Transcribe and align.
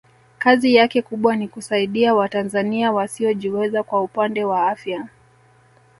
kazi 0.39 0.75
yake 0.75 1.01
kubwa 1.01 1.35
ni 1.35 1.47
kusaidia 1.47 2.13
watanzania 2.15 2.91
wasiojiweza 2.91 3.83
kwa 3.83 4.01
upande 4.03 4.43
wa 4.45 4.67
afya 4.67 5.07